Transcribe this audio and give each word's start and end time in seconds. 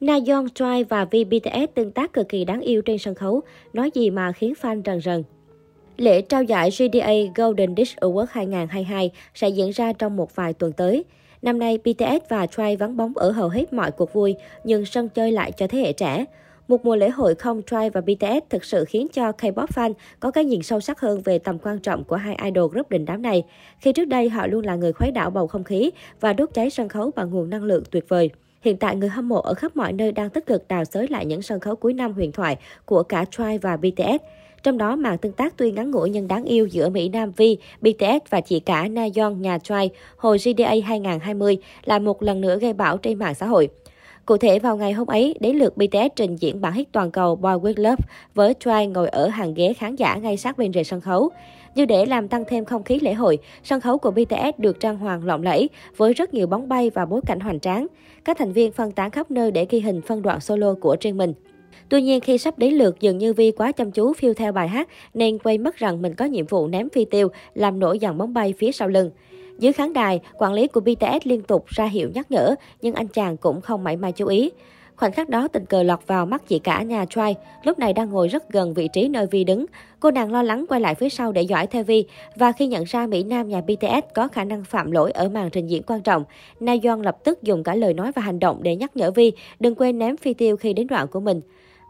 Nayeon, 0.00 0.48
Choi 0.54 0.84
và 0.84 1.04
V 1.04 1.16
BTS 1.30 1.74
tương 1.74 1.90
tác 1.90 2.12
cực 2.12 2.28
kỳ 2.28 2.44
đáng 2.44 2.60
yêu 2.60 2.82
trên 2.82 2.98
sân 2.98 3.14
khấu, 3.14 3.42
nói 3.72 3.90
gì 3.94 4.10
mà 4.10 4.32
khiến 4.32 4.54
fan 4.62 4.82
rần 4.84 5.00
rần. 5.00 5.22
Lễ 5.96 6.22
trao 6.22 6.42
giải 6.42 6.70
GDA 6.70 7.12
Golden 7.34 7.76
Disc 7.76 7.96
Award 7.96 8.26
2022 8.30 9.10
sẽ 9.34 9.48
diễn 9.48 9.70
ra 9.70 9.92
trong 9.92 10.16
một 10.16 10.36
vài 10.36 10.52
tuần 10.52 10.72
tới. 10.72 11.04
Năm 11.42 11.58
nay, 11.58 11.78
BTS 11.78 12.28
và 12.28 12.46
Choi 12.46 12.76
vắng 12.76 12.96
bóng 12.96 13.12
ở 13.16 13.30
hầu 13.30 13.48
hết 13.48 13.72
mọi 13.72 13.90
cuộc 13.90 14.12
vui, 14.12 14.34
nhưng 14.64 14.84
sân 14.84 15.08
chơi 15.08 15.32
lại 15.32 15.52
cho 15.52 15.66
thế 15.66 15.78
hệ 15.78 15.92
trẻ. 15.92 16.24
Một 16.68 16.84
mùa 16.84 16.96
lễ 16.96 17.10
hội 17.10 17.34
không 17.34 17.62
Choi 17.62 17.90
và 17.90 18.00
BTS 18.00 18.50
thực 18.50 18.64
sự 18.64 18.84
khiến 18.84 19.06
cho 19.12 19.30
K-pop 19.30 19.66
fan 19.66 19.92
có 20.20 20.30
cái 20.30 20.44
nhìn 20.44 20.62
sâu 20.62 20.80
sắc 20.80 21.00
hơn 21.00 21.20
về 21.24 21.38
tầm 21.38 21.58
quan 21.58 21.78
trọng 21.78 22.04
của 22.04 22.16
hai 22.16 22.36
idol 22.44 22.70
group 22.72 22.90
đình 22.90 23.04
đám 23.04 23.22
này, 23.22 23.44
khi 23.80 23.92
trước 23.92 24.04
đây 24.04 24.28
họ 24.28 24.46
luôn 24.46 24.64
là 24.64 24.76
người 24.76 24.92
khuấy 24.92 25.10
đảo 25.10 25.30
bầu 25.30 25.46
không 25.46 25.64
khí 25.64 25.90
và 26.20 26.32
đốt 26.32 26.48
cháy 26.54 26.70
sân 26.70 26.88
khấu 26.88 27.10
bằng 27.16 27.30
nguồn 27.30 27.50
năng 27.50 27.64
lượng 27.64 27.82
tuyệt 27.90 28.04
vời. 28.08 28.30
Hiện 28.60 28.76
tại, 28.76 28.96
người 28.96 29.08
hâm 29.08 29.28
mộ 29.28 29.40
ở 29.40 29.54
khắp 29.54 29.76
mọi 29.76 29.92
nơi 29.92 30.12
đang 30.12 30.30
tích 30.30 30.46
cực 30.46 30.68
đào 30.68 30.84
xới 30.84 31.08
lại 31.08 31.26
những 31.26 31.42
sân 31.42 31.60
khấu 31.60 31.76
cuối 31.76 31.92
năm 31.92 32.12
huyền 32.12 32.32
thoại 32.32 32.56
của 32.84 33.02
cả 33.02 33.24
Twice 33.30 33.58
và 33.62 33.76
BTS. 33.76 34.24
Trong 34.62 34.78
đó, 34.78 34.96
màn 34.96 35.18
tương 35.18 35.32
tác 35.32 35.54
tuy 35.56 35.72
ngắn 35.72 35.90
ngủi 35.90 36.10
nhưng 36.10 36.28
đáng 36.28 36.44
yêu 36.44 36.66
giữa 36.66 36.88
Mỹ 36.88 37.08
Nam 37.08 37.32
Vi, 37.36 37.58
BTS 37.80 38.30
và 38.30 38.40
chị 38.40 38.60
cả 38.60 38.88
Nayeon 38.88 39.40
nhà 39.40 39.58
Twice 39.58 39.88
hồi 40.16 40.38
GDA 40.38 40.74
2020 40.84 41.58
là 41.84 41.98
một 41.98 42.22
lần 42.22 42.40
nữa 42.40 42.58
gây 42.58 42.72
bão 42.72 42.98
trên 42.98 43.18
mạng 43.18 43.34
xã 43.34 43.46
hội. 43.46 43.68
Cụ 44.28 44.36
thể, 44.36 44.58
vào 44.58 44.76
ngày 44.76 44.92
hôm 44.92 45.06
ấy, 45.06 45.34
đến 45.40 45.56
lượt 45.56 45.76
BTS 45.76 46.16
trình 46.16 46.36
diễn 46.36 46.60
bản 46.60 46.72
hit 46.72 46.92
toàn 46.92 47.10
cầu 47.10 47.36
Boy 47.36 47.50
With 47.50 47.74
Love 47.76 48.04
với 48.34 48.54
Twice 48.64 48.92
ngồi 48.92 49.08
ở 49.08 49.28
hàng 49.28 49.54
ghế 49.54 49.72
khán 49.72 49.96
giả 49.96 50.16
ngay 50.16 50.36
sát 50.36 50.58
bên 50.58 50.72
rìa 50.72 50.82
sân 50.82 51.00
khấu. 51.00 51.30
Như 51.74 51.84
để 51.84 52.06
làm 52.06 52.28
tăng 52.28 52.44
thêm 52.48 52.64
không 52.64 52.82
khí 52.82 52.98
lễ 53.00 53.14
hội, 53.14 53.38
sân 53.62 53.80
khấu 53.80 53.98
của 53.98 54.10
BTS 54.10 54.58
được 54.58 54.80
trang 54.80 54.98
hoàng 54.98 55.24
lộng 55.24 55.42
lẫy 55.42 55.68
với 55.96 56.14
rất 56.14 56.34
nhiều 56.34 56.46
bóng 56.46 56.68
bay 56.68 56.90
và 56.90 57.06
bối 57.06 57.20
cảnh 57.26 57.40
hoành 57.40 57.60
tráng. 57.60 57.86
Các 58.24 58.38
thành 58.38 58.52
viên 58.52 58.72
phân 58.72 58.92
tán 58.92 59.10
khắp 59.10 59.30
nơi 59.30 59.50
để 59.50 59.66
ghi 59.70 59.80
hình 59.80 60.02
phân 60.02 60.22
đoạn 60.22 60.40
solo 60.40 60.74
của 60.80 60.96
riêng 61.00 61.16
mình. 61.16 61.32
Tuy 61.88 62.02
nhiên, 62.02 62.20
khi 62.20 62.38
sắp 62.38 62.58
đến 62.58 62.74
lượt, 62.74 63.00
dường 63.00 63.18
như 63.18 63.32
Vi 63.32 63.50
quá 63.50 63.72
chăm 63.72 63.90
chú 63.90 64.12
phiêu 64.12 64.34
theo 64.34 64.52
bài 64.52 64.68
hát 64.68 64.88
nên 65.14 65.38
quay 65.38 65.58
mất 65.58 65.76
rằng 65.76 66.02
mình 66.02 66.14
có 66.14 66.24
nhiệm 66.24 66.46
vụ 66.46 66.68
ném 66.68 66.88
phi 66.88 67.04
tiêu, 67.04 67.28
làm 67.54 67.80
nổi 67.80 67.98
dàn 68.02 68.18
bóng 68.18 68.34
bay 68.34 68.54
phía 68.58 68.72
sau 68.72 68.88
lưng. 68.88 69.10
Dưới 69.58 69.72
khán 69.72 69.92
đài, 69.92 70.20
quản 70.38 70.52
lý 70.52 70.68
của 70.68 70.80
BTS 70.80 71.24
liên 71.24 71.42
tục 71.42 71.66
ra 71.66 71.84
hiệu 71.84 72.10
nhắc 72.14 72.30
nhở, 72.30 72.54
nhưng 72.82 72.94
anh 72.94 73.08
chàng 73.08 73.36
cũng 73.36 73.60
không 73.60 73.84
mảy 73.84 73.96
may 73.96 74.12
chú 74.12 74.26
ý. 74.26 74.50
Khoảnh 74.96 75.12
khắc 75.12 75.28
đó 75.28 75.48
tình 75.48 75.64
cờ 75.66 75.82
lọt 75.82 76.06
vào 76.06 76.26
mắt 76.26 76.48
chị 76.48 76.58
cả 76.58 76.82
nhà 76.82 77.04
Trai, 77.10 77.34
lúc 77.62 77.78
này 77.78 77.92
đang 77.92 78.10
ngồi 78.10 78.28
rất 78.28 78.50
gần 78.50 78.74
vị 78.74 78.88
trí 78.92 79.08
nơi 79.08 79.26
Vi 79.30 79.44
đứng. 79.44 79.66
Cô 80.00 80.10
nàng 80.10 80.32
lo 80.32 80.42
lắng 80.42 80.64
quay 80.68 80.80
lại 80.80 80.94
phía 80.94 81.08
sau 81.08 81.32
để 81.32 81.42
dõi 81.42 81.66
theo 81.66 81.84
Vi, 81.84 82.04
và 82.36 82.52
khi 82.52 82.66
nhận 82.66 82.84
ra 82.84 83.06
Mỹ 83.06 83.22
Nam 83.22 83.48
nhà 83.48 83.60
BTS 83.60 84.14
có 84.14 84.28
khả 84.28 84.44
năng 84.44 84.64
phạm 84.64 84.90
lỗi 84.90 85.10
ở 85.10 85.28
màn 85.28 85.50
trình 85.50 85.66
diễn 85.66 85.82
quan 85.82 86.00
trọng, 86.00 86.24
Na 86.60 86.74
Yeon 86.82 87.02
lập 87.02 87.18
tức 87.24 87.42
dùng 87.42 87.62
cả 87.62 87.74
lời 87.74 87.94
nói 87.94 88.12
và 88.12 88.22
hành 88.22 88.38
động 88.38 88.62
để 88.62 88.76
nhắc 88.76 88.96
nhở 88.96 89.10
Vi 89.10 89.32
đừng 89.60 89.74
quên 89.74 89.98
ném 89.98 90.16
phi 90.16 90.34
tiêu 90.34 90.56
khi 90.56 90.72
đến 90.72 90.86
đoạn 90.86 91.08
của 91.08 91.20
mình. 91.20 91.40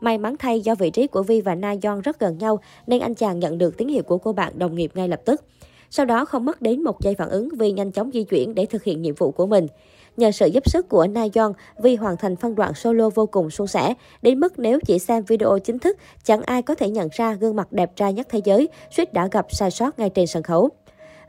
May 0.00 0.18
mắn 0.18 0.36
thay 0.38 0.60
do 0.60 0.74
vị 0.74 0.90
trí 0.90 1.06
của 1.06 1.22
Vi 1.22 1.40
và 1.40 1.54
Na 1.54 1.74
Yeon 1.82 2.00
rất 2.00 2.20
gần 2.20 2.38
nhau 2.38 2.60
nên 2.86 3.00
anh 3.00 3.14
chàng 3.14 3.38
nhận 3.38 3.58
được 3.58 3.76
tín 3.76 3.88
hiệu 3.88 4.02
của 4.02 4.18
cô 4.18 4.32
bạn 4.32 4.52
đồng 4.56 4.74
nghiệp 4.74 4.90
ngay 4.94 5.08
lập 5.08 5.20
tức. 5.24 5.44
Sau 5.90 6.06
đó 6.06 6.24
không 6.24 6.44
mất 6.44 6.62
đến 6.62 6.84
một 6.84 7.00
giây 7.00 7.14
phản 7.14 7.28
ứng 7.28 7.48
vì 7.58 7.72
nhanh 7.72 7.92
chóng 7.92 8.10
di 8.14 8.24
chuyển 8.24 8.54
để 8.54 8.66
thực 8.66 8.84
hiện 8.84 9.02
nhiệm 9.02 9.14
vụ 9.14 9.30
của 9.30 9.46
mình. 9.46 9.66
Nhờ 10.16 10.30
sự 10.30 10.46
giúp 10.46 10.70
sức 10.70 10.88
của 10.88 11.06
Na 11.06 11.26
Yeon, 11.34 11.52
Vi 11.82 11.96
hoàn 11.96 12.16
thành 12.16 12.36
phân 12.36 12.54
đoạn 12.54 12.74
solo 12.74 13.10
vô 13.10 13.26
cùng 13.26 13.50
suôn 13.50 13.66
sẻ, 13.66 13.94
đến 14.22 14.40
mức 14.40 14.58
nếu 14.58 14.78
chỉ 14.86 14.98
xem 14.98 15.24
video 15.24 15.58
chính 15.58 15.78
thức, 15.78 15.96
chẳng 16.24 16.42
ai 16.42 16.62
có 16.62 16.74
thể 16.74 16.90
nhận 16.90 17.08
ra 17.12 17.34
gương 17.34 17.56
mặt 17.56 17.72
đẹp 17.72 17.96
trai 17.96 18.12
nhất 18.12 18.26
thế 18.30 18.40
giới, 18.44 18.68
suýt 18.96 19.12
đã 19.12 19.28
gặp 19.32 19.46
sai 19.50 19.70
sót 19.70 19.98
ngay 19.98 20.10
trên 20.10 20.26
sân 20.26 20.42
khấu. 20.42 20.70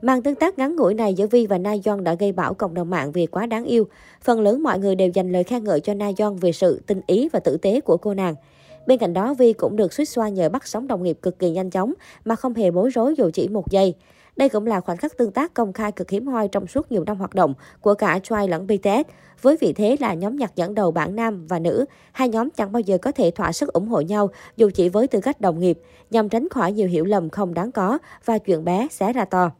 Màn 0.02 0.22
tương 0.22 0.36
tác 0.36 0.58
ngắn 0.60 0.76
ngủi 0.76 0.94
này 0.94 1.14
giữa 1.14 1.28
Vi 1.28 1.46
và 1.46 1.58
Na 1.58 1.76
Yeon 1.86 2.04
đã 2.04 2.14
gây 2.14 2.32
bão 2.32 2.54
cộng 2.54 2.74
đồng 2.74 2.90
mạng 2.90 3.12
vì 3.12 3.26
quá 3.26 3.46
đáng 3.46 3.66
yêu. 3.66 3.88
Phần 4.22 4.42
lớn 4.42 4.64
mọi 4.64 4.80
người 4.80 4.96
đều 4.96 5.10
dành 5.14 5.32
lời 5.32 5.44
khen 5.44 5.64
ngợi 5.64 5.80
cho 5.80 5.94
Na 5.94 6.12
Yeon 6.18 6.36
về 6.36 6.52
sự 6.52 6.82
tinh 6.88 7.02
ý 7.08 7.30
và 7.34 7.40
tử 7.40 7.58
tế 7.58 7.82
của 7.82 7.98
cô 7.98 8.14
nàng. 8.14 8.36
Bên 8.88 9.00
cạnh 9.00 9.14
đó, 9.14 9.34
Vi 9.34 9.54
cũng 9.54 9.76
được 9.76 9.94
suýt 9.94 10.06
xoa 10.06 10.30
nhờ 10.30 10.50
bắt 10.50 10.68
sóng 10.68 10.88
đồng 10.88 11.04
nghiệp 11.04 11.18
cực 11.22 11.40
kỳ 11.40 11.50
nhanh 11.50 11.70
chóng 11.70 11.94
mà 12.26 12.36
không 12.36 12.54
hề 12.54 12.72
bối 12.72 12.90
rối 12.90 13.16
dù 13.18 13.30
chỉ 13.34 13.48
một 13.48 13.72
giây. 13.72 13.96
Đây 14.40 14.50
cũng 14.50 14.68
là 14.68 14.80
khoảnh 14.80 14.98
khắc 14.98 15.18
tương 15.18 15.32
tác 15.32 15.54
công 15.54 15.74
khai 15.74 15.92
cực 15.92 16.10
hiếm 16.10 16.28
hoi 16.28 16.48
trong 16.48 16.68
suốt 16.68 16.92
nhiều 16.92 17.04
năm 17.04 17.18
hoạt 17.18 17.36
động 17.36 17.54
của 17.82 17.94
cả 17.94 18.20
Twice 18.24 18.48
lẫn 18.48 18.68
BTS. 18.68 19.10
Với 19.42 19.58
vị 19.62 19.74
thế 19.74 19.98
là 20.00 20.14
nhóm 20.14 20.36
nhạc 20.36 20.56
dẫn 20.56 20.76
đầu 20.76 20.92
bảng 20.92 21.16
nam 21.16 21.48
và 21.48 21.60
nữ, 21.60 21.86
hai 22.12 22.30
nhóm 22.30 22.50
chẳng 22.50 22.72
bao 22.72 22.80
giờ 22.80 22.98
có 22.98 23.12
thể 23.12 23.32
thỏa 23.32 23.52
sức 23.52 23.74
ủng 23.74 23.88
hộ 23.88 24.02
nhau 24.02 24.30
dù 24.58 24.70
chỉ 24.74 24.90
với 24.90 25.08
tư 25.08 25.22
cách 25.22 25.42
đồng 25.42 25.60
nghiệp, 25.60 25.80
nhằm 26.10 26.30
tránh 26.30 26.50
khỏi 26.50 26.72
nhiều 26.72 26.88
hiểu 26.88 27.06
lầm 27.06 27.30
không 27.30 27.54
đáng 27.54 27.72
có 27.72 27.98
và 28.26 28.38
chuyện 28.38 28.64
bé 28.64 28.88
xé 28.92 29.14
ra 29.14 29.26
to. 29.26 29.52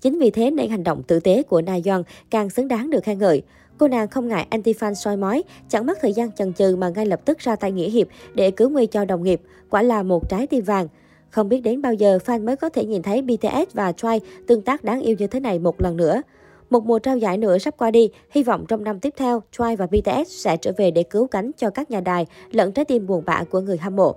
Chính 0.00 0.18
vì 0.18 0.30
thế 0.30 0.50
nên 0.50 0.70
hành 0.70 0.84
động 0.84 1.02
tử 1.02 1.20
tế 1.20 1.42
của 1.42 1.62
Na 1.62 1.78
Yeon 1.84 2.02
càng 2.30 2.50
xứng 2.50 2.68
đáng 2.68 2.90
được 2.90 3.04
khen 3.04 3.18
ngợi. 3.18 3.42
Cô 3.78 3.88
nàng 3.88 4.08
không 4.08 4.28
ngại 4.28 4.46
anti-fan 4.50 4.94
soi 4.94 5.16
mói, 5.16 5.44
chẳng 5.68 5.86
mất 5.86 5.98
thời 6.00 6.12
gian 6.12 6.32
chần 6.32 6.52
chừ 6.52 6.76
mà 6.76 6.88
ngay 6.88 7.06
lập 7.06 7.20
tức 7.24 7.38
ra 7.38 7.56
tay 7.56 7.72
nghĩa 7.72 7.88
hiệp 7.88 8.06
để 8.34 8.50
cứu 8.50 8.68
nguy 8.70 8.86
cho 8.86 9.04
đồng 9.04 9.22
nghiệp, 9.22 9.40
quả 9.70 9.82
là 9.82 10.02
một 10.02 10.28
trái 10.28 10.46
tim 10.46 10.64
vàng. 10.64 10.88
Không 11.36 11.48
biết 11.48 11.60
đến 11.60 11.82
bao 11.82 11.94
giờ 11.94 12.18
fan 12.26 12.44
mới 12.44 12.56
có 12.56 12.68
thể 12.68 12.84
nhìn 12.84 13.02
thấy 13.02 13.22
BTS 13.22 13.74
và 13.74 13.92
Twice 13.92 14.20
tương 14.46 14.62
tác 14.62 14.84
đáng 14.84 15.00
yêu 15.00 15.16
như 15.18 15.26
thế 15.26 15.40
này 15.40 15.58
một 15.58 15.80
lần 15.80 15.96
nữa. 15.96 16.22
Một 16.70 16.84
mùa 16.84 16.98
trao 16.98 17.18
giải 17.18 17.38
nữa 17.38 17.58
sắp 17.58 17.74
qua 17.78 17.90
đi, 17.90 18.10
hy 18.30 18.42
vọng 18.42 18.64
trong 18.68 18.84
năm 18.84 19.00
tiếp 19.00 19.14
theo, 19.16 19.42
Twice 19.56 19.76
và 19.76 19.86
BTS 19.86 20.28
sẽ 20.28 20.56
trở 20.56 20.72
về 20.76 20.90
để 20.90 21.02
cứu 21.02 21.26
cánh 21.26 21.50
cho 21.56 21.70
các 21.70 21.90
nhà 21.90 22.00
đài 22.00 22.26
lẫn 22.50 22.72
trái 22.72 22.84
tim 22.84 23.06
buồn 23.06 23.22
bã 23.26 23.44
của 23.50 23.60
người 23.60 23.76
hâm 23.76 23.96
mộ. 23.96 24.16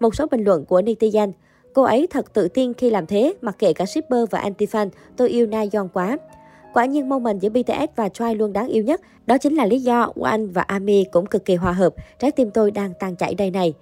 Một 0.00 0.14
số 0.14 0.26
bình 0.30 0.44
luận 0.44 0.64
của 0.64 0.80
netizen, 0.80 1.32
cô 1.74 1.82
ấy 1.82 2.06
thật 2.10 2.32
tự 2.32 2.48
tin 2.48 2.74
khi 2.74 2.90
làm 2.90 3.06
thế, 3.06 3.34
mặc 3.40 3.56
kệ 3.58 3.72
cả 3.72 3.86
shipper 3.86 4.24
và 4.30 4.40
anti-fan, 4.40 4.88
tôi 5.16 5.28
yêu 5.28 5.46
Na 5.46 5.64
Yeon 5.72 5.88
quá. 5.92 6.16
Quả 6.74 6.84
nhiên 6.84 7.08
moment 7.08 7.40
giữa 7.40 7.50
BTS 7.50 7.96
và 7.96 8.08
Twice 8.08 8.36
luôn 8.36 8.52
đáng 8.52 8.68
yêu 8.68 8.84
nhất. 8.84 9.00
Đó 9.26 9.38
chính 9.38 9.54
là 9.54 9.66
lý 9.66 9.80
do 9.80 10.12
One 10.20 10.44
và 10.54 10.62
Ami 10.62 11.04
cũng 11.12 11.26
cực 11.26 11.44
kỳ 11.44 11.54
hòa 11.54 11.72
hợp. 11.72 11.94
Trái 12.18 12.30
tim 12.30 12.50
tôi 12.50 12.70
đang 12.70 12.92
tan 12.98 13.16
chảy 13.16 13.34
đây 13.34 13.50
này. 13.50 13.74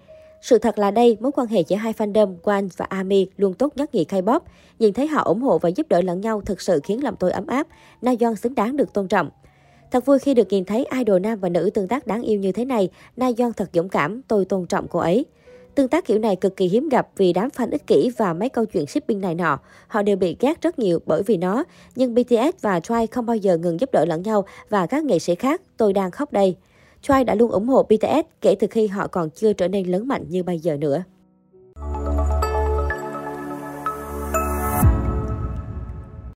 Sự 0.42 0.58
thật 0.58 0.78
là 0.78 0.90
đây, 0.90 1.16
mối 1.20 1.32
quan 1.32 1.46
hệ 1.46 1.60
giữa 1.60 1.76
hai 1.76 1.92
fandom 1.92 2.36
One 2.42 2.64
và 2.76 2.84
Ami 2.88 3.26
luôn 3.36 3.54
tốt 3.54 3.76
nhất 3.76 3.94
nghị 3.94 4.04
K-pop. 4.04 4.40
Nhìn 4.78 4.92
thấy 4.92 5.06
họ 5.06 5.22
ủng 5.22 5.40
hộ 5.40 5.58
và 5.58 5.68
giúp 5.68 5.88
đỡ 5.88 6.00
lẫn 6.00 6.20
nhau 6.20 6.40
thực 6.46 6.60
sự 6.60 6.80
khiến 6.84 7.04
lòng 7.04 7.16
tôi 7.18 7.32
ấm 7.32 7.46
áp. 7.46 7.66
Na 8.02 8.14
Yeon 8.20 8.36
xứng 8.36 8.54
đáng 8.54 8.76
được 8.76 8.92
tôn 8.92 9.08
trọng. 9.08 9.30
Thật 9.90 10.06
vui 10.06 10.18
khi 10.18 10.34
được 10.34 10.48
nhìn 10.48 10.64
thấy 10.64 10.86
idol 10.98 11.20
nam 11.20 11.40
và 11.40 11.48
nữ 11.48 11.70
tương 11.74 11.88
tác 11.88 12.06
đáng 12.06 12.22
yêu 12.22 12.38
như 12.38 12.52
thế 12.52 12.64
này. 12.64 12.88
Na 13.16 13.30
Yeon 13.38 13.52
thật 13.52 13.70
dũng 13.72 13.88
cảm, 13.88 14.22
tôi 14.22 14.44
tôn 14.44 14.66
trọng 14.66 14.88
cô 14.88 14.98
ấy. 14.98 15.24
Tương 15.74 15.88
tác 15.88 16.04
kiểu 16.04 16.18
này 16.18 16.36
cực 16.36 16.56
kỳ 16.56 16.68
hiếm 16.68 16.88
gặp 16.88 17.08
vì 17.16 17.32
đám 17.32 17.48
fan 17.56 17.70
ích 17.70 17.86
kỷ 17.86 18.10
và 18.16 18.32
mấy 18.32 18.48
câu 18.48 18.64
chuyện 18.64 18.86
shipping 18.86 19.20
này 19.20 19.34
nọ. 19.34 19.58
Họ 19.88 20.02
đều 20.02 20.16
bị 20.16 20.36
ghét 20.40 20.62
rất 20.62 20.78
nhiều 20.78 20.98
bởi 21.06 21.22
vì 21.22 21.36
nó. 21.36 21.64
Nhưng 21.96 22.14
BTS 22.14 22.62
và 22.62 22.78
Twice 22.78 23.06
không 23.10 23.26
bao 23.26 23.36
giờ 23.36 23.56
ngừng 23.56 23.80
giúp 23.80 23.90
đỡ 23.92 24.04
lẫn 24.04 24.22
nhau 24.22 24.44
và 24.68 24.86
các 24.86 25.04
nghệ 25.04 25.18
sĩ 25.18 25.34
khác. 25.34 25.62
Tôi 25.76 25.92
đang 25.92 26.10
khóc 26.10 26.32
đây. 26.32 26.56
Choi 27.02 27.24
đã 27.24 27.34
luôn 27.34 27.50
ủng 27.50 27.66
hộ 27.66 27.82
BTS 27.82 28.26
kể 28.40 28.54
từ 28.54 28.66
khi 28.70 28.86
họ 28.86 29.08
còn 29.08 29.30
chưa 29.30 29.52
trở 29.52 29.68
nên 29.68 29.86
lớn 29.86 30.08
mạnh 30.08 30.24
như 30.28 30.42
bây 30.42 30.58
giờ 30.58 30.76
nữa. 30.76 31.02